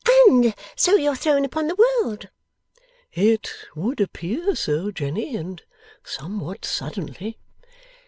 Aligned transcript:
'And 0.27 0.55
so 0.75 0.95
you're 0.95 1.15
thrown 1.15 1.45
upon 1.45 1.67
the 1.67 1.75
world!' 1.75 2.29
'It 3.13 3.47
would 3.75 4.01
appear 4.01 4.55
so, 4.55 4.89
Jenny, 4.89 5.35
and 5.35 5.61
somewhat 6.03 6.65
suddenly. 6.65 7.37